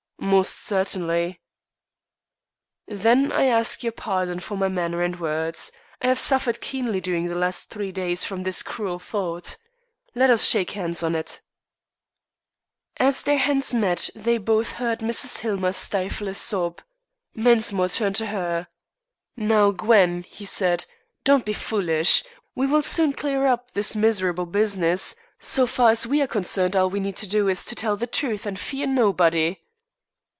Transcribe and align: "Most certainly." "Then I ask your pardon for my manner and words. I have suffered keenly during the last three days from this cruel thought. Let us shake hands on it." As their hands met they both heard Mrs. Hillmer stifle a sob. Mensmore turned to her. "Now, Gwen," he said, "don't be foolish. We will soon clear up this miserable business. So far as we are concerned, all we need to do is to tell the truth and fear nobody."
"Most 0.23 0.61
certainly." 0.61 1.41
"Then 2.87 3.31
I 3.31 3.45
ask 3.45 3.81
your 3.81 3.91
pardon 3.91 4.39
for 4.39 4.55
my 4.55 4.67
manner 4.69 5.01
and 5.01 5.19
words. 5.19 5.71
I 6.01 6.07
have 6.07 6.19
suffered 6.19 6.61
keenly 6.61 7.01
during 7.01 7.27
the 7.27 7.33
last 7.35 7.69
three 7.71 7.91
days 7.91 8.23
from 8.23 8.43
this 8.43 8.61
cruel 8.63 8.97
thought. 8.99 9.57
Let 10.15 10.29
us 10.29 10.47
shake 10.47 10.71
hands 10.71 11.01
on 11.01 11.15
it." 11.15 11.41
As 12.97 13.23
their 13.23 13.39
hands 13.39 13.73
met 13.73 14.11
they 14.15 14.37
both 14.37 14.73
heard 14.73 14.99
Mrs. 14.99 15.39
Hillmer 15.39 15.73
stifle 15.73 16.27
a 16.27 16.35
sob. 16.35 16.81
Mensmore 17.35 17.89
turned 17.89 18.15
to 18.17 18.27
her. 18.27 18.67
"Now, 19.35 19.71
Gwen," 19.71 20.21
he 20.23 20.45
said, 20.45 20.85
"don't 21.23 21.45
be 21.45 21.53
foolish. 21.53 22.23
We 22.55 22.67
will 22.67 22.83
soon 22.83 23.13
clear 23.13 23.47
up 23.47 23.71
this 23.71 23.95
miserable 23.95 24.45
business. 24.45 25.15
So 25.39 25.65
far 25.65 25.89
as 25.89 26.05
we 26.07 26.21
are 26.21 26.27
concerned, 26.27 26.75
all 26.75 26.91
we 26.91 26.99
need 27.01 27.17
to 27.17 27.27
do 27.27 27.47
is 27.49 27.65
to 27.65 27.75
tell 27.75 27.97
the 27.97 28.07
truth 28.07 28.45
and 28.45 28.57
fear 28.59 28.85
nobody." 28.87 29.57